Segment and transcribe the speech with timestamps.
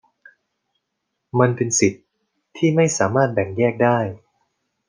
[1.39, 2.01] มันเป็นสิทธิ
[2.57, 3.97] ที่ไม่สามารถแบ่งแยกได้